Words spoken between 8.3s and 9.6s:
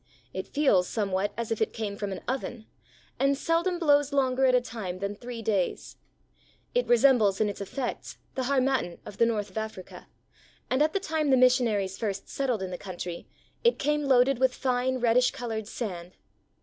the har mattan of the north of